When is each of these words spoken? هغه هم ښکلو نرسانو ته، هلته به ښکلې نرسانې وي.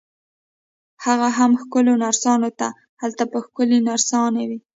هغه 1.05 1.27
هم 1.37 1.51
ښکلو 1.61 1.93
نرسانو 2.03 2.49
ته، 2.59 2.67
هلته 3.01 3.23
به 3.31 3.37
ښکلې 3.45 3.79
نرسانې 3.87 4.43
وي. 4.49 4.59